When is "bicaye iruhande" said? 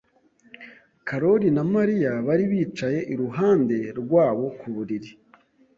2.51-3.77